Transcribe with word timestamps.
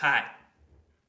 Hi, 0.00 0.24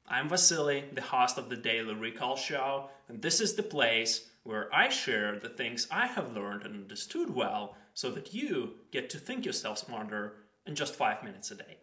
I'm 0.06 0.28
Vasily, 0.28 0.84
the 0.92 1.00
host 1.00 1.38
of 1.38 1.48
the 1.48 1.56
Daily 1.56 1.94
Recall 1.94 2.36
Show, 2.36 2.90
and 3.08 3.22
this 3.22 3.40
is 3.40 3.54
the 3.54 3.64
place 3.64 4.28
where 4.44 4.68
I 4.76 4.90
share 4.90 5.40
the 5.40 5.48
things 5.48 5.88
I 5.90 6.08
have 6.08 6.36
learned 6.36 6.64
and 6.64 6.76
understood 6.76 7.34
well 7.34 7.78
so 7.94 8.12
that 8.12 8.34
you 8.34 8.74
get 8.92 9.10
to 9.12 9.18
think 9.18 9.46
yourself 9.46 9.78
smarter 9.78 10.34
in 10.66 10.76
just 10.76 10.94
five 10.94 11.24
minutes 11.24 11.52
a 11.52 11.56
day. 11.56 11.78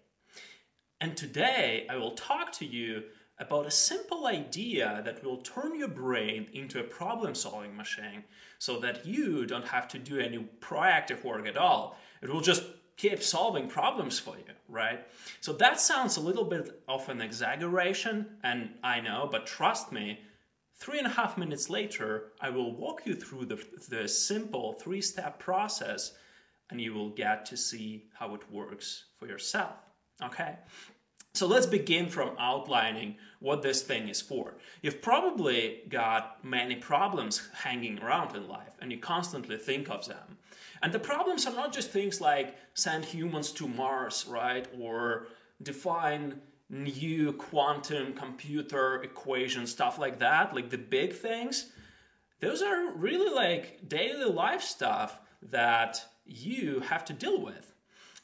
And 1.01 1.17
today 1.17 1.87
I 1.89 1.97
will 1.97 2.11
talk 2.11 2.53
to 2.59 2.67
you 2.67 3.05
about 3.39 3.65
a 3.65 3.71
simple 3.71 4.27
idea 4.27 5.01
that 5.07 5.25
will 5.25 5.39
turn 5.39 5.79
your 5.79 5.89
brain 5.89 6.49
into 6.53 6.79
a 6.79 6.85
problem 6.85 7.35
solving 7.35 7.75
machine 7.75 8.25
so 8.59 8.81
that 8.81 9.07
you 9.07 9.47
don't 9.47 9.69
have 9.69 9.89
to 9.89 9.99
do 9.99 10.19
any 10.19 10.47
proactive 10.61 11.25
work 11.25 11.47
at 11.47 11.57
all. 11.57 11.97
It 12.21 12.29
will 12.29 12.43
just 12.43 12.65
keep 12.99 13.23
solving 13.23 13.69
problems 13.69 14.19
for 14.19 14.37
you, 14.37 14.53
right? 14.69 15.07
So 15.41 15.55
that 15.55 15.81
sounds 15.81 16.19
a 16.19 16.21
little 16.21 16.45
bit 16.45 16.83
of 16.87 17.09
an 17.09 17.23
exaggeration, 17.23 18.27
and 18.43 18.71
I 18.83 19.01
know, 19.01 19.29
but 19.31 19.47
trust 19.47 19.93
me, 19.93 20.21
three 20.75 20.99
and 20.99 21.07
a 21.07 21.11
half 21.11 21.39
minutes 21.39 21.71
later, 21.71 22.33
I 22.41 22.51
will 22.51 22.75
walk 22.77 23.07
you 23.07 23.15
through 23.15 23.47
the, 23.47 23.65
the 23.89 24.07
simple 24.07 24.75
three 24.75 25.01
step 25.01 25.39
process 25.39 26.13
and 26.71 26.81
you 26.81 26.93
will 26.93 27.11
get 27.11 27.47
to 27.47 27.57
see 27.57 28.05
how 28.13 28.35
it 28.35 28.51
works 28.51 29.05
for 29.19 29.27
yourself, 29.27 29.77
okay? 30.23 30.57
So 31.39 31.47
let's 31.47 31.67
begin 31.67 32.09
from 32.09 32.33
outlining 32.37 33.15
what 33.39 33.63
this 33.63 33.83
thing 33.83 34.09
is 34.09 34.21
for. 34.21 34.55
You've 34.83 35.01
probably 35.01 35.83
got 35.89 36.45
many 36.45 36.75
problems 36.75 37.49
hanging 37.55 38.01
around 38.01 38.35
in 38.35 38.49
life 38.49 38.73
and 38.81 38.91
you 38.91 38.99
constantly 38.99 39.57
think 39.57 39.89
of 39.89 40.05
them. 40.09 40.39
And 40.83 40.93
the 40.93 40.99
problems 40.99 41.47
are 41.47 41.55
not 41.55 41.73
just 41.73 41.93
things 41.93 42.21
like 42.21 42.57
send 42.75 43.05
humans 43.05 43.53
to 43.53 43.69
Mars, 43.69 44.27
right? 44.29 44.67
Or 44.81 45.29
define 45.63 46.41
new 46.71 47.35
quantum 47.35 48.15
computer 48.15 49.01
equations, 49.05 49.71
stuff 49.71 49.97
like 49.97 50.19
that, 50.19 50.57
like 50.57 50.71
the 50.71 50.77
big 50.77 51.13
things. 51.13 51.71
Those 52.41 52.63
are 52.63 52.91
really 52.95 53.33
like 53.33 53.89
daily 53.89 54.29
life 54.29 54.63
stuff 54.63 55.21
that 55.41 56.05
you 56.27 56.81
have 56.81 57.05
to 57.05 57.13
deal 57.13 57.41
with. 57.41 57.77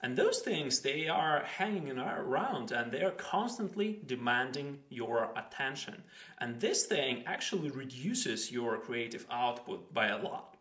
And 0.04 0.18
those 0.18 0.40
things, 0.40 0.80
they 0.80 1.08
are 1.08 1.44
hanging 1.46 1.98
around 1.98 2.72
and 2.72 2.92
they 2.92 3.02
are 3.02 3.10
constantly 3.12 4.00
demanding 4.04 4.80
your 4.90 5.30
attention. 5.34 6.02
And 6.36 6.60
this 6.60 6.84
thing 6.84 7.22
actually 7.24 7.70
reduces 7.70 8.52
your 8.52 8.76
creative 8.76 9.26
output 9.30 9.94
by 9.94 10.08
a 10.08 10.18
lot. 10.18 10.58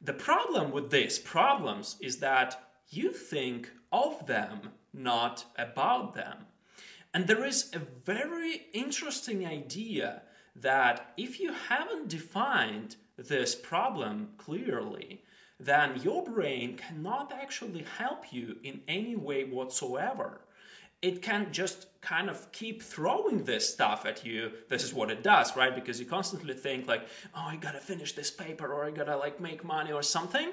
The 0.00 0.14
problem 0.14 0.72
with 0.72 0.90
these 0.90 1.16
problems 1.16 1.94
is 2.00 2.16
that 2.16 2.60
you 2.90 3.12
think 3.12 3.70
of 3.92 4.26
them, 4.26 4.72
not 4.92 5.44
about 5.56 6.14
them. 6.14 6.46
And 7.14 7.28
there 7.28 7.44
is 7.44 7.70
a 7.72 7.78
very 7.78 8.66
interesting 8.72 9.46
idea 9.46 10.22
that 10.56 11.12
if 11.16 11.38
you 11.38 11.52
haven't 11.52 12.08
defined 12.08 12.96
this 13.16 13.54
problem 13.54 14.30
clearly, 14.38 15.22
then 15.58 16.00
your 16.02 16.24
brain 16.24 16.76
cannot 16.76 17.32
actually 17.32 17.84
help 17.98 18.32
you 18.32 18.56
in 18.62 18.82
any 18.86 19.16
way 19.16 19.44
whatsoever 19.44 20.40
it 21.02 21.22
can 21.22 21.52
just 21.52 21.86
kind 22.00 22.30
of 22.30 22.50
keep 22.52 22.82
throwing 22.82 23.44
this 23.44 23.72
stuff 23.72 24.06
at 24.06 24.24
you. 24.24 24.50
This 24.68 24.82
is 24.82 24.94
what 24.94 25.10
it 25.10 25.22
does, 25.22 25.56
right? 25.56 25.74
Because 25.74 26.00
you 26.00 26.06
constantly 26.06 26.54
think 26.54 26.88
like, 26.88 27.06
oh, 27.34 27.44
I 27.46 27.56
gotta 27.56 27.80
finish 27.80 28.12
this 28.12 28.30
paper 28.30 28.72
or 28.72 28.84
I 28.84 28.90
gotta 28.90 29.16
like 29.16 29.40
make 29.40 29.64
money 29.64 29.92
or 29.92 30.02
something. 30.02 30.50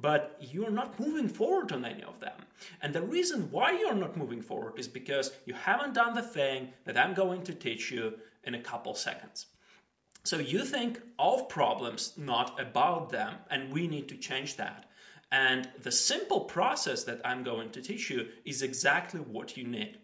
But 0.00 0.36
you're 0.40 0.70
not 0.70 0.98
moving 1.00 1.28
forward 1.28 1.72
on 1.72 1.84
any 1.84 2.04
of 2.04 2.20
them. 2.20 2.36
And 2.82 2.94
the 2.94 3.02
reason 3.02 3.50
why 3.50 3.72
you're 3.72 3.94
not 3.94 4.16
moving 4.16 4.42
forward 4.42 4.74
is 4.78 4.86
because 4.86 5.32
you 5.44 5.54
haven't 5.54 5.94
done 5.94 6.14
the 6.14 6.22
thing 6.22 6.68
that 6.84 6.96
I'm 6.96 7.14
going 7.14 7.42
to 7.44 7.54
teach 7.54 7.90
you 7.90 8.14
in 8.44 8.54
a 8.54 8.60
couple 8.60 8.94
seconds. 8.94 9.46
So 10.24 10.38
you 10.38 10.64
think 10.64 11.00
of 11.18 11.48
problems, 11.48 12.12
not 12.16 12.60
about 12.60 13.10
them, 13.10 13.36
and 13.50 13.72
we 13.72 13.86
need 13.86 14.08
to 14.08 14.16
change 14.16 14.56
that. 14.56 14.84
And 15.30 15.68
the 15.82 15.92
simple 15.92 16.40
process 16.40 17.04
that 17.04 17.20
I'm 17.24 17.42
going 17.42 17.70
to 17.70 17.82
teach 17.82 18.10
you 18.10 18.28
is 18.44 18.62
exactly 18.62 19.20
what 19.20 19.56
you 19.56 19.64
need. 19.64 19.98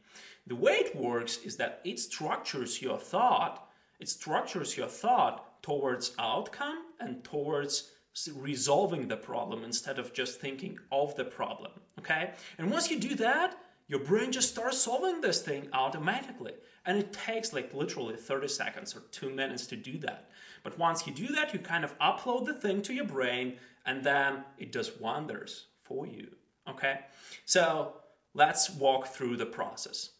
The 0.46 0.54
way 0.54 0.72
it 0.72 0.96
works 0.96 1.38
is 1.38 1.56
that 1.56 1.80
it 1.84 1.98
structures 1.98 2.82
your 2.82 2.98
thought, 2.98 3.68
it 3.98 4.08
structures 4.08 4.76
your 4.76 4.88
thought 4.88 5.62
towards 5.62 6.12
outcome 6.18 6.84
and 7.00 7.24
towards 7.24 7.90
resolving 8.36 9.08
the 9.08 9.16
problem 9.16 9.64
instead 9.64 9.98
of 9.98 10.12
just 10.12 10.40
thinking 10.40 10.78
of 10.92 11.14
the 11.16 11.24
problem. 11.24 11.72
Okay? 11.98 12.32
And 12.58 12.70
once 12.70 12.90
you 12.90 13.00
do 13.00 13.14
that, 13.16 13.56
your 13.86 14.00
brain 14.00 14.32
just 14.32 14.50
starts 14.50 14.78
solving 14.78 15.20
this 15.20 15.42
thing 15.42 15.68
automatically. 15.72 16.52
And 16.86 16.98
it 16.98 17.12
takes 17.12 17.52
like 17.52 17.74
literally 17.74 18.16
30 18.16 18.48
seconds 18.48 18.96
or 18.96 19.00
two 19.10 19.30
minutes 19.30 19.66
to 19.68 19.76
do 19.76 19.98
that. 19.98 20.30
But 20.62 20.78
once 20.78 21.06
you 21.06 21.12
do 21.12 21.28
that, 21.34 21.52
you 21.52 21.60
kind 21.60 21.84
of 21.84 21.98
upload 21.98 22.46
the 22.46 22.54
thing 22.54 22.82
to 22.82 22.94
your 22.94 23.06
brain 23.06 23.56
and 23.86 24.02
then 24.02 24.44
it 24.58 24.72
does 24.72 24.98
wonders 24.98 25.66
for 25.82 26.06
you. 26.06 26.28
Okay? 26.68 27.00
So 27.44 27.94
let's 28.32 28.70
walk 28.70 29.08
through 29.08 29.36
the 29.36 29.46
process. 29.46 30.10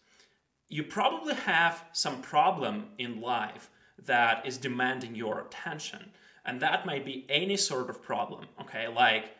You 0.69 0.83
probably 0.83 1.35
have 1.35 1.85
some 1.93 2.21
problem 2.21 2.87
in 2.99 3.21
life 3.21 3.71
that 4.07 4.47
is 4.47 4.59
demanding 4.59 5.15
your 5.15 5.41
attention. 5.41 6.11
And 6.45 6.61
that 6.61 6.85
might 6.85 7.05
be 7.05 7.27
any 7.29 7.57
sort 7.57 7.89
of 7.89 8.03
problem, 8.03 8.47
okay? 8.61 8.89
Like, 8.89 9.31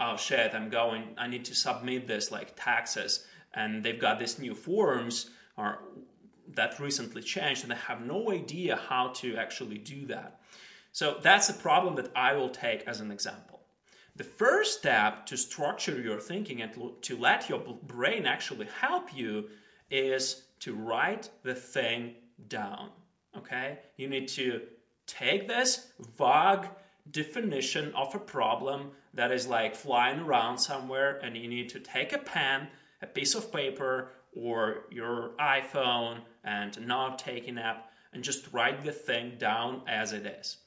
oh 0.00 0.16
shit, 0.16 0.54
I'm 0.54 0.70
going, 0.70 1.14
I 1.16 1.28
need 1.28 1.44
to 1.46 1.54
submit 1.54 2.08
this, 2.08 2.32
like 2.32 2.56
taxes, 2.56 3.24
and 3.58 3.70
they've 3.82 4.04
got 4.06 4.18
these 4.18 4.38
new 4.38 4.54
forms 4.54 5.14
or 5.56 5.70
that 6.54 6.80
recently 6.80 7.22
changed, 7.22 7.62
and 7.62 7.70
they 7.72 7.76
have 7.76 8.00
no 8.14 8.30
idea 8.30 8.74
how 8.88 9.08
to 9.20 9.36
actually 9.36 9.76
do 9.76 10.06
that. 10.06 10.40
So 10.92 11.06
that's 11.22 11.48
a 11.50 11.54
problem 11.54 11.96
that 11.96 12.10
I 12.16 12.30
will 12.38 12.48
take 12.48 12.80
as 12.86 13.00
an 13.00 13.10
example. 13.10 13.60
The 14.16 14.24
first 14.24 14.78
step 14.78 15.26
to 15.26 15.36
structure 15.36 16.00
your 16.00 16.20
thinking 16.20 16.62
and 16.62 16.72
to 17.02 17.16
let 17.16 17.48
your 17.48 17.60
brain 17.82 18.24
actually 18.26 18.68
help 18.80 19.14
you 19.14 19.50
is 19.90 20.22
to 20.60 20.74
write 20.74 21.28
the 21.42 21.54
thing 21.54 22.14
down. 22.48 22.90
Okay? 23.36 23.78
You 23.96 24.08
need 24.08 24.28
to 24.28 24.62
take 25.06 25.46
this 25.46 25.92
vague 26.18 26.68
definition 27.10 27.92
of 27.94 28.14
a 28.14 28.18
problem 28.18 28.90
that 29.14 29.30
is 29.30 29.46
like 29.46 29.74
flying 29.74 30.20
around 30.20 30.58
somewhere, 30.58 31.20
and 31.22 31.36
you 31.36 31.48
need 31.48 31.68
to 31.70 31.80
take 31.80 32.12
a 32.12 32.18
pen, 32.18 32.68
a 33.02 33.06
piece 33.06 33.34
of 33.34 33.52
paper, 33.52 34.10
or 34.34 34.84
your 34.90 35.32
iPhone 35.40 36.20
and 36.44 36.86
note 36.86 37.18
taking 37.18 37.58
app 37.58 37.90
and 38.12 38.22
just 38.22 38.52
write 38.52 38.84
the 38.84 38.92
thing 38.92 39.34
down 39.38 39.82
as 39.86 40.12
it 40.12 40.26
is. 40.26 40.58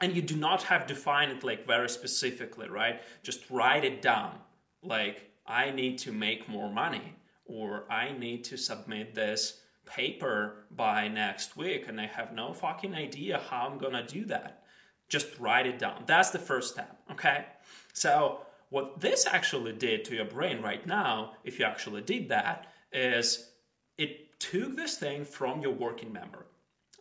And 0.00 0.16
you 0.16 0.22
do 0.22 0.36
not 0.36 0.64
have 0.64 0.86
to 0.86 0.94
define 0.94 1.30
it 1.30 1.44
like 1.44 1.66
very 1.66 1.88
specifically, 1.88 2.68
right? 2.68 3.00
Just 3.22 3.48
write 3.50 3.84
it 3.84 4.02
down. 4.02 4.38
Like, 4.82 5.30
I 5.46 5.70
need 5.70 5.98
to 5.98 6.12
make 6.12 6.48
more 6.48 6.70
money, 6.70 7.16
or 7.44 7.84
I 7.90 8.12
need 8.12 8.44
to 8.44 8.56
submit 8.56 9.14
this 9.14 9.60
paper 9.86 10.66
by 10.70 11.08
next 11.08 11.56
week, 11.56 11.88
and 11.88 12.00
I 12.00 12.06
have 12.06 12.32
no 12.32 12.52
fucking 12.52 12.94
idea 12.94 13.42
how 13.50 13.66
I'm 13.68 13.78
gonna 13.78 14.06
do 14.06 14.24
that. 14.26 14.64
Just 15.08 15.38
write 15.38 15.66
it 15.66 15.78
down. 15.78 16.04
That's 16.06 16.30
the 16.30 16.38
first 16.38 16.72
step, 16.72 16.98
okay? 17.10 17.46
So, 17.92 18.40
what 18.72 19.00
this 19.00 19.26
actually 19.26 19.74
did 19.74 20.02
to 20.06 20.14
your 20.14 20.24
brain 20.24 20.62
right 20.62 20.86
now, 20.86 21.32
if 21.44 21.58
you 21.58 21.64
actually 21.66 22.00
did 22.00 22.30
that, 22.30 22.72
is 22.90 23.50
it 23.98 24.40
took 24.40 24.76
this 24.76 24.96
thing 24.96 25.26
from 25.26 25.60
your 25.60 25.72
working 25.72 26.10
memory. 26.10 26.46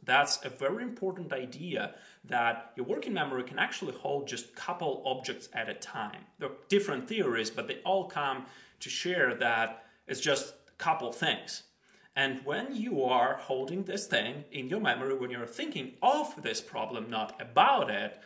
That's 0.04 0.44
a 0.44 0.50
very 0.50 0.84
important 0.84 1.31
idea 1.31 1.96
that 2.26 2.74
your 2.76 2.86
working 2.86 3.14
memory 3.14 3.44
can 3.44 3.58
actually 3.58 3.94
hold 3.94 4.28
just 4.28 4.50
a 4.50 4.54
couple 4.54 5.02
objects 5.06 5.48
at 5.54 5.70
a 5.70 5.74
time. 5.76 6.26
There 6.40 6.50
are 6.50 6.56
different 6.68 7.08
theories, 7.08 7.50
but 7.50 7.70
they 7.70 7.80
all 7.86 8.10
come 8.10 8.48
to 8.81 8.90
share 8.90 9.34
that 9.36 9.86
it's 10.08 10.20
just 10.20 10.54
a 10.68 10.72
couple 10.78 11.10
things. 11.14 11.64
And 12.18 12.42
when 12.44 12.75
you 12.75 13.04
are 13.06 13.36
holding 13.36 13.84
this 13.84 14.07
thing 14.07 14.44
in 14.51 14.68
your 14.68 14.81
memory, 14.81 15.16
when 15.16 15.31
you're 15.31 15.45
thinking 15.45 15.94
of 16.01 16.44
this 16.44 16.60
problem, 16.60 17.10
not 17.10 17.42
about 17.42 17.90
it, 17.90 18.19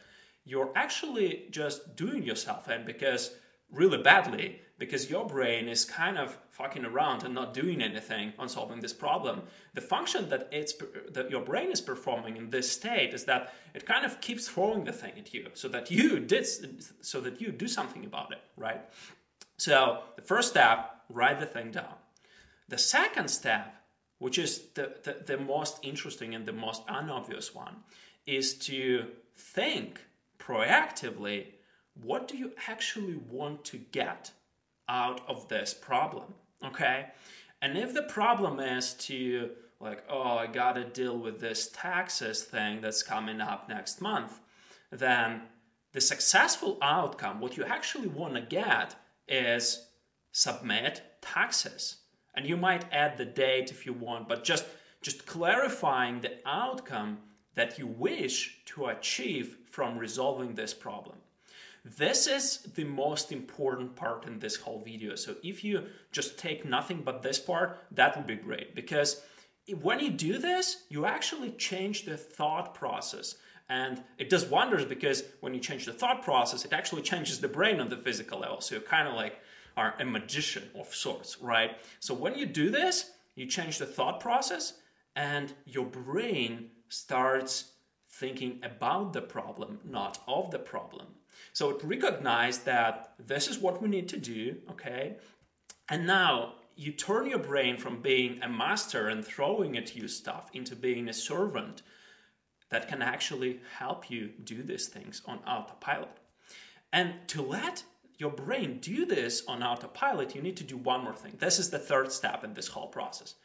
you're 0.45 0.71
actually 0.75 1.45
just 1.49 1.95
doing 1.95 2.23
yourself 2.23 2.69
in 2.69 2.85
because 2.85 3.31
really 3.71 4.01
badly 4.01 4.61
because 4.77 5.09
your 5.09 5.25
brain 5.25 5.67
is 5.69 5.85
kind 5.85 6.17
of 6.17 6.37
fucking 6.49 6.85
around 6.85 7.23
and 7.23 7.33
not 7.33 7.53
doing 7.53 7.81
anything 7.81 8.33
on 8.37 8.49
solving 8.49 8.81
this 8.81 8.93
problem. 8.93 9.43
The 9.73 9.81
function 9.81 10.29
that 10.29 10.49
it's 10.51 10.73
that 11.11 11.31
your 11.31 11.41
brain 11.41 11.71
is 11.71 11.81
performing 11.81 12.35
in 12.37 12.49
this 12.49 12.71
state 12.71 13.13
is 13.13 13.25
that 13.25 13.53
it 13.73 13.85
kind 13.85 14.05
of 14.05 14.19
keeps 14.19 14.47
throwing 14.47 14.83
the 14.83 14.91
thing 14.91 15.13
at 15.17 15.33
you 15.33 15.47
so 15.53 15.67
that 15.69 15.89
you 15.91 16.19
did 16.19 16.45
so 17.01 17.21
that 17.21 17.39
you 17.39 17.51
do 17.51 17.67
something 17.67 18.05
about 18.05 18.31
it, 18.31 18.41
right? 18.57 18.81
So 19.57 20.03
the 20.15 20.21
first 20.21 20.49
step, 20.49 21.03
write 21.09 21.39
the 21.39 21.45
thing 21.45 21.71
down. 21.71 21.95
The 22.67 22.77
second 22.77 23.29
step, 23.29 23.73
which 24.19 24.37
is 24.37 24.59
the, 24.73 24.95
the, 25.03 25.35
the 25.35 25.37
most 25.37 25.79
interesting 25.83 26.35
and 26.35 26.45
the 26.45 26.53
most 26.53 26.81
unobvious 26.89 27.55
one, 27.55 27.77
is 28.25 28.55
to 28.55 29.05
think 29.37 30.01
proactively 30.39 31.45
what 32.01 32.27
do 32.27 32.37
you 32.37 32.51
actually 32.67 33.15
want 33.29 33.63
to 33.65 33.77
get 33.77 34.31
out 34.87 35.21
of 35.27 35.47
this 35.47 35.73
problem? 35.73 36.33
Okay? 36.63 37.07
And 37.61 37.77
if 37.77 37.93
the 37.93 38.03
problem 38.03 38.59
is 38.59 38.93
to 38.93 39.51
like, 39.79 40.03
oh, 40.09 40.37
I 40.37 40.47
gotta 40.47 40.83
deal 40.83 41.17
with 41.17 41.39
this 41.39 41.69
taxes 41.69 42.43
thing 42.43 42.81
that's 42.81 43.03
coming 43.03 43.41
up 43.41 43.69
next 43.69 44.01
month, 44.01 44.39
then 44.91 45.41
the 45.91 46.01
successful 46.01 46.77
outcome, 46.81 47.39
what 47.39 47.57
you 47.57 47.63
actually 47.63 48.07
want 48.07 48.35
to 48.35 48.41
get 48.41 48.95
is 49.27 49.87
submit 50.31 51.01
taxes. 51.21 51.97
And 52.35 52.45
you 52.45 52.57
might 52.57 52.91
add 52.91 53.17
the 53.17 53.25
date 53.25 53.71
if 53.71 53.85
you 53.85 53.93
want, 53.93 54.27
but 54.27 54.43
just 54.43 54.65
just 55.01 55.27
clarifying 55.27 56.19
the 56.19 56.33
outcome 56.47 57.19
that 57.53 57.77
you 57.77 57.85
wish 57.85 58.59
to 58.65 58.87
achieve 58.87 59.57
from 59.69 59.99
resolving 59.99 60.55
this 60.55 60.73
problem. 60.73 61.15
This 61.85 62.25
is 62.25 62.57
the 62.73 62.83
most 62.83 63.31
important 63.31 63.95
part 63.95 64.25
in 64.25 64.39
this 64.39 64.55
whole 64.55 64.81
video. 64.83 65.13
So 65.13 65.35
if 65.43 65.63
you 65.63 65.83
just 66.11 66.39
take 66.39 66.65
nothing 66.65 67.03
but 67.05 67.21
this 67.21 67.37
part, 67.37 67.77
that 67.91 68.17
would 68.17 68.25
be 68.25 68.35
great 68.35 68.73
because 68.73 69.21
when 69.81 69.99
you 69.99 70.09
do 70.09 70.39
this, 70.39 70.83
you 70.89 71.05
actually 71.05 71.51
change 71.51 72.05
the 72.05 72.17
thought 72.17 72.73
process. 72.73 73.35
And 73.69 74.03
it 74.17 74.31
does 74.31 74.45
wonders 74.45 74.85
because 74.85 75.25
when 75.41 75.53
you 75.53 75.59
change 75.59 75.85
the 75.85 75.93
thought 75.93 76.23
process, 76.23 76.65
it 76.65 76.73
actually 76.73 77.03
changes 77.03 77.39
the 77.39 77.47
brain 77.47 77.79
on 77.79 77.89
the 77.89 77.97
physical 77.97 78.39
level. 78.39 78.61
So 78.61 78.75
you're 78.75 78.83
kind 78.83 79.07
of 79.07 79.13
like 79.13 79.39
are 79.77 79.93
a 79.99 80.05
magician 80.05 80.63
of 80.73 80.93
sorts, 80.93 81.39
right? 81.39 81.77
So 81.99 82.13
when 82.13 82.35
you 82.35 82.47
do 82.47 82.71
this, 82.71 83.11
you 83.35 83.45
change 83.45 83.77
the 83.77 83.85
thought 83.85 84.19
process 84.19 84.73
and 85.15 85.53
your 85.65 85.85
brain 85.85 86.69
starts 86.89 87.73
thinking 88.09 88.59
about 88.63 89.13
the 89.13 89.21
problem, 89.21 89.79
not 89.83 90.19
of 90.27 90.49
the 90.49 90.59
problem. 90.59 91.07
So 91.53 91.69
it 91.69 91.83
recognized 91.83 92.65
that 92.65 93.13
this 93.19 93.47
is 93.47 93.59
what 93.59 93.81
we 93.81 93.87
need 93.87 94.09
to 94.09 94.17
do, 94.17 94.57
okay? 94.71 95.17
And 95.89 96.05
now 96.07 96.55
you 96.75 96.91
turn 96.91 97.27
your 97.27 97.39
brain 97.39 97.77
from 97.77 98.01
being 98.01 98.41
a 98.41 98.49
master 98.49 99.07
and 99.07 99.25
throwing 99.25 99.77
at 99.77 99.95
you 99.95 100.07
stuff 100.07 100.49
into 100.53 100.75
being 100.75 101.07
a 101.07 101.13
servant 101.13 101.81
that 102.69 102.87
can 102.87 103.01
actually 103.01 103.59
help 103.77 104.09
you 104.09 104.31
do 104.43 104.63
these 104.63 104.87
things 104.87 105.21
on 105.25 105.37
autopilot. 105.47 106.17
And 106.91 107.13
to 107.27 107.41
let 107.41 107.83
your 108.17 108.31
brain 108.31 108.79
do 108.79 109.05
this 109.05 109.43
on 109.47 109.63
autopilot, 109.63 110.35
you 110.35 110.41
need 110.41 110.57
to 110.57 110.63
do 110.63 110.77
one 110.77 111.03
more 111.03 111.13
thing. 111.13 111.33
This 111.37 111.59
is 111.59 111.69
the 111.69 111.79
third 111.79 112.11
step 112.11 112.43
in 112.43 112.53
this 112.53 112.69
whole 112.69 112.87
process. 112.87 113.35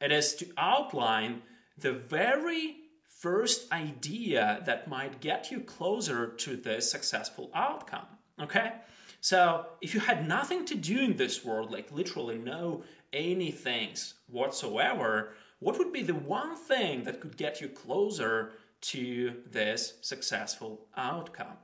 It 0.00 0.12
is 0.12 0.34
to 0.36 0.46
outline 0.58 1.42
the 1.78 1.92
very 1.92 2.76
first 3.18 3.72
idea 3.72 4.62
that 4.66 4.88
might 4.88 5.20
get 5.20 5.50
you 5.50 5.60
closer 5.60 6.28
to 6.28 6.56
this 6.56 6.90
successful 6.90 7.50
outcome. 7.54 8.06
Okay? 8.40 8.72
So, 9.20 9.66
if 9.80 9.94
you 9.94 10.00
had 10.00 10.28
nothing 10.28 10.64
to 10.66 10.74
do 10.74 10.98
in 11.00 11.16
this 11.16 11.44
world, 11.44 11.72
like 11.72 11.90
literally 11.90 12.38
no 12.38 12.84
any 13.12 13.50
things 13.50 14.14
whatsoever, 14.28 15.32
what 15.58 15.78
would 15.78 15.92
be 15.92 16.02
the 16.02 16.14
one 16.14 16.54
thing 16.54 17.04
that 17.04 17.20
could 17.20 17.36
get 17.36 17.60
you 17.60 17.68
closer 17.68 18.52
to 18.82 19.34
this 19.50 19.94
successful 20.02 20.86
outcome? 20.96 21.56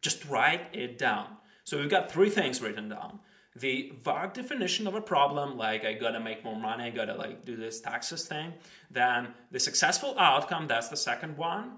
Just 0.00 0.24
write 0.26 0.62
it 0.72 0.96
down. 0.98 1.36
So, 1.64 1.78
we've 1.78 1.90
got 1.90 2.10
three 2.10 2.30
things 2.30 2.62
written 2.62 2.88
down 2.88 3.18
the 3.54 3.92
vague 4.02 4.32
definition 4.32 4.86
of 4.86 4.94
a 4.94 5.00
problem, 5.00 5.58
like 5.58 5.84
I 5.84 5.92
gotta 5.92 6.20
make 6.20 6.44
more 6.44 6.56
money, 6.56 6.84
I 6.84 6.90
gotta 6.90 7.14
like 7.14 7.44
do 7.44 7.56
this 7.56 7.80
taxes 7.80 8.26
thing. 8.26 8.54
Then 8.90 9.28
the 9.50 9.60
successful 9.60 10.14
outcome, 10.18 10.68
that's 10.68 10.88
the 10.88 10.96
second 10.96 11.36
one. 11.36 11.72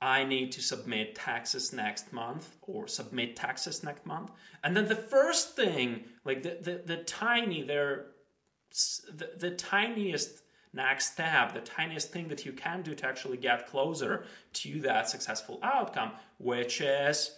I 0.00 0.22
need 0.22 0.52
to 0.52 0.62
submit 0.62 1.16
taxes 1.16 1.72
next 1.72 2.12
month 2.12 2.56
or 2.62 2.86
submit 2.86 3.34
taxes 3.34 3.82
next 3.82 4.06
month. 4.06 4.30
And 4.62 4.76
then 4.76 4.86
the 4.86 4.94
first 4.94 5.56
thing, 5.56 6.04
like 6.24 6.44
the, 6.44 6.58
the, 6.60 6.82
the 6.86 7.02
tiny, 7.02 7.62
there, 7.62 8.06
the, 9.12 9.32
the 9.36 9.50
tiniest 9.50 10.42
next 10.72 11.14
step, 11.14 11.52
the 11.54 11.60
tiniest 11.60 12.12
thing 12.12 12.28
that 12.28 12.46
you 12.46 12.52
can 12.52 12.82
do 12.82 12.94
to 12.94 13.06
actually 13.06 13.38
get 13.38 13.66
closer 13.66 14.24
to 14.52 14.80
that 14.82 15.08
successful 15.08 15.58
outcome, 15.64 16.12
which 16.38 16.80
is 16.80 17.32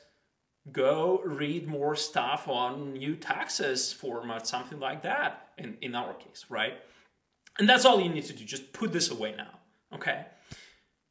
go 0.73 1.23
read 1.25 1.67
more 1.67 1.97
stuff 1.97 2.49
on 2.49 2.93
new 2.93 3.17
taxes 3.17 3.93
format, 3.93 4.47
something 4.47 4.79
like 4.79 5.03
that, 5.03 5.49
in, 5.59 5.77
in 5.81 5.95
our 5.95 6.15
case, 6.15 6.47
right? 6.49 6.75
And 7.59 7.69
that's 7.69 7.85
all 7.85 8.01
you 8.01 8.09
need 8.09 8.25
to 8.27 8.33
do. 8.33 8.45
Just 8.45 8.73
put 8.73 8.93
this 8.93 9.11
away 9.11 9.35
now, 9.37 9.59
okay? 9.95 10.27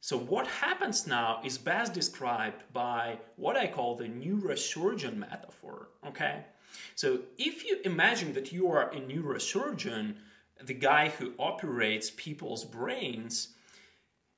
So 0.00 0.18
what 0.18 0.46
happens 0.46 1.06
now 1.06 1.40
is 1.44 1.58
best 1.58 1.92
described 1.92 2.62
by 2.72 3.18
what 3.36 3.56
I 3.56 3.66
call 3.66 3.96
the 3.96 4.06
neurosurgeon 4.06 5.16
metaphor, 5.16 5.88
okay? 6.06 6.44
So 6.94 7.20
if 7.36 7.64
you 7.64 7.80
imagine 7.84 8.32
that 8.34 8.52
you 8.52 8.70
are 8.70 8.90
a 8.90 9.00
neurosurgeon, 9.00 10.14
the 10.62 10.74
guy 10.74 11.08
who 11.10 11.32
operates 11.38 12.10
people's 12.16 12.64
brains, 12.64 13.48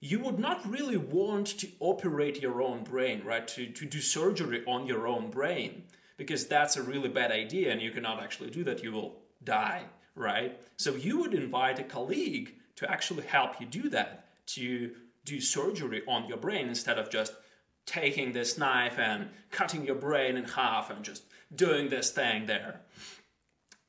you 0.04 0.18
would 0.18 0.40
not 0.40 0.68
really 0.68 0.96
want 0.96 1.46
to 1.46 1.68
operate 1.78 2.42
your 2.42 2.60
own 2.60 2.82
brain, 2.82 3.22
right? 3.24 3.46
To, 3.46 3.68
to 3.68 3.86
do 3.86 4.00
surgery 4.00 4.64
on 4.66 4.84
your 4.84 5.06
own 5.06 5.30
brain, 5.30 5.84
because 6.16 6.48
that's 6.48 6.76
a 6.76 6.82
really 6.82 7.08
bad 7.08 7.30
idea 7.30 7.70
and 7.70 7.80
you 7.80 7.92
cannot 7.92 8.20
actually 8.20 8.50
do 8.50 8.64
that. 8.64 8.82
You 8.82 8.90
will 8.90 9.20
die, 9.44 9.84
right? 10.16 10.60
So 10.76 10.96
you 10.96 11.20
would 11.20 11.34
invite 11.34 11.78
a 11.78 11.84
colleague 11.84 12.56
to 12.76 12.90
actually 12.90 13.22
help 13.22 13.60
you 13.60 13.66
do 13.66 13.88
that, 13.90 14.26
to 14.46 14.90
do 15.24 15.40
surgery 15.40 16.02
on 16.08 16.26
your 16.26 16.38
brain 16.38 16.66
instead 16.66 16.98
of 16.98 17.08
just 17.08 17.34
taking 17.86 18.32
this 18.32 18.58
knife 18.58 18.98
and 18.98 19.28
cutting 19.52 19.86
your 19.86 19.94
brain 19.94 20.36
in 20.36 20.44
half 20.44 20.90
and 20.90 21.04
just 21.04 21.22
doing 21.54 21.90
this 21.90 22.10
thing 22.10 22.46
there. 22.46 22.80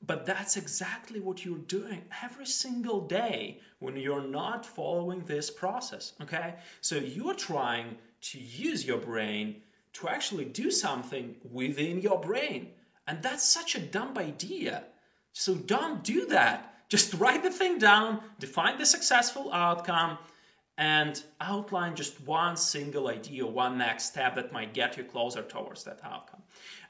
But 0.05 0.25
that's 0.25 0.57
exactly 0.57 1.21
what 1.21 1.45
you're 1.45 1.57
doing 1.57 2.03
every 2.21 2.45
single 2.45 3.01
day 3.07 3.61
when 3.79 3.95
you're 3.95 4.27
not 4.27 4.65
following 4.65 5.21
this 5.21 5.50
process, 5.50 6.13
okay? 6.21 6.55
So 6.81 6.95
you're 6.95 7.35
trying 7.35 7.97
to 8.21 8.39
use 8.39 8.85
your 8.85 8.97
brain 8.97 9.61
to 9.94 10.09
actually 10.09 10.45
do 10.45 10.71
something 10.71 11.35
within 11.50 12.01
your 12.01 12.19
brain. 12.19 12.71
And 13.07 13.21
that's 13.21 13.45
such 13.45 13.75
a 13.75 13.79
dumb 13.79 14.17
idea. 14.17 14.85
So 15.31 15.55
don't 15.55 16.03
do 16.03 16.25
that. 16.27 16.89
Just 16.89 17.13
write 17.13 17.44
the 17.44 17.50
thing 17.50 17.77
down, 17.77 18.21
define 18.39 18.77
the 18.77 18.85
successful 18.85 19.51
outcome, 19.53 20.17
and 20.77 21.23
outline 21.39 21.95
just 21.95 22.19
one 22.21 22.57
single 22.57 23.07
idea, 23.07 23.45
one 23.45 23.77
next 23.77 24.05
step 24.05 24.35
that 24.35 24.51
might 24.51 24.73
get 24.73 24.97
you 24.97 25.03
closer 25.03 25.44
towards 25.44 25.83
that 25.85 26.00
outcome. 26.03 26.41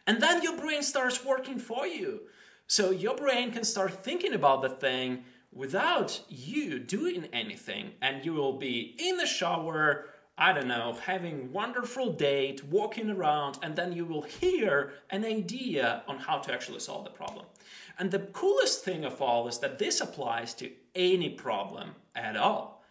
And 0.08 0.22
then 0.22 0.42
your 0.42 0.58
brain 0.58 0.84
starts 0.84 1.24
working 1.24 1.60
for 1.60 1.86
you. 1.86 2.22
So 2.68 2.92
your 2.92 3.16
brain 3.16 3.52
can 3.52 3.64
start 3.64 4.04
thinking 4.04 4.34
about 4.34 4.62
the 4.62 4.70
thing 4.70 5.26
without 5.52 6.22
you 6.30 6.80
doing 6.80 7.28
anything, 7.32 7.92
and 8.02 8.26
you 8.26 8.34
will 8.34 8.58
be 8.58 8.96
in 8.98 9.18
the 9.18 9.28
shower, 9.28 10.10
I 10.38 10.54
don't 10.54 10.68
know, 10.68 10.98
having 11.06 11.52
wonderful 11.52 12.14
date, 12.14 12.64
walking 12.64 13.10
around, 13.10 13.60
and 13.62 13.76
then 13.76 13.94
you 13.94 14.06
will 14.06 14.24
hear 14.24 14.94
an 15.12 15.24
idea 15.26 16.04
on 16.08 16.18
how 16.18 16.40
to 16.40 16.54
actually 16.54 16.80
solve 16.80 17.04
the 17.04 17.12
problem. 17.12 17.46
And 18.00 18.10
the 18.10 18.20
coolest 18.20 18.84
thing 18.84 19.06
of 19.06 19.22
all 19.22 19.48
is 19.48 19.60
that 19.60 19.78
this 19.78 20.02
applies 20.02 20.56
to 20.56 20.72
any 20.96 21.30
problem 21.30 21.92
at 22.16 22.36
all. 22.36 22.84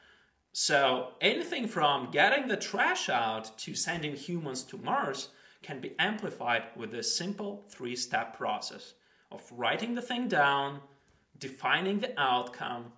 So 0.52 1.14
anything 1.20 1.66
from 1.66 2.10
getting 2.10 2.46
the 2.46 2.56
trash 2.56 3.08
out 3.08 3.56
to 3.58 3.74
sending 3.74 4.14
humans 4.14 4.62
to 4.64 4.76
Mars 4.76 5.28
can 5.62 5.80
be 5.80 5.94
amplified 5.98 6.64
with 6.76 6.92
this 6.92 7.16
simple 7.16 7.64
three-step 7.70 8.36
process 8.36 8.94
of 9.32 9.42
writing 9.52 9.94
the 9.94 10.02
thing 10.02 10.28
down, 10.28 10.80
defining 11.38 12.00
the 12.00 12.18
outcome, 12.20 12.92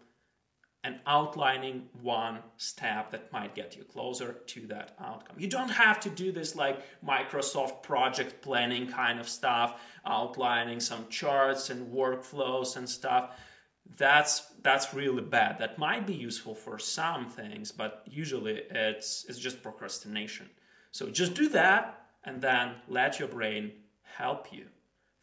and 0.84 1.00
outlining 1.06 1.88
one 2.02 2.38
step 2.58 3.10
that 3.10 3.32
might 3.32 3.54
get 3.54 3.74
you 3.74 3.82
closer 3.84 4.34
to 4.46 4.66
that 4.66 4.94
outcome. 5.00 5.34
You 5.38 5.48
don't 5.48 5.70
have 5.70 5.98
to 6.00 6.10
do 6.10 6.30
this 6.30 6.54
like 6.54 6.78
Microsoft 7.02 7.82
project 7.82 8.42
planning 8.42 8.86
kind 8.86 9.18
of 9.18 9.26
stuff, 9.26 9.80
outlining 10.04 10.80
some 10.80 11.08
charts 11.08 11.70
and 11.70 11.90
workflows 11.90 12.76
and 12.76 12.86
stuff. 12.88 13.30
That's 13.96 14.52
that's 14.62 14.92
really 14.92 15.22
bad. 15.22 15.58
That 15.58 15.78
might 15.78 16.06
be 16.06 16.14
useful 16.14 16.54
for 16.54 16.78
some 16.78 17.30
things, 17.30 17.72
but 17.72 18.02
usually 18.04 18.62
it's 18.70 19.24
it's 19.26 19.38
just 19.38 19.62
procrastination. 19.62 20.50
So 20.90 21.08
just 21.08 21.32
do 21.32 21.48
that 21.48 22.08
and 22.24 22.42
then 22.42 22.72
let 22.88 23.18
your 23.18 23.28
brain 23.28 23.72
help 24.02 24.52
you. 24.52 24.66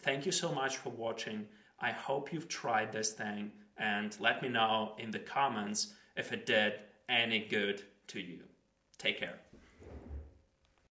Thank 0.02 0.26
you 0.26 0.32
so 0.32 0.52
much 0.52 0.78
for 0.78 0.90
watching. 0.90 1.46
I 1.80 1.92
hope 1.92 2.34
you've 2.34 2.48
tried 2.48 2.92
this 2.92 3.12
thing 3.12 3.52
and 3.78 4.16
let 4.20 4.42
me 4.42 4.50
know 4.50 4.94
in 4.98 5.12
the 5.12 5.20
comments 5.20 5.94
if 6.16 6.32
it 6.34 6.46
did 6.46 6.74
any 7.10 7.40
good 7.40 7.84
to 8.08 8.20
you. 8.20 8.44
Take 8.98 9.20
care. 9.20 9.40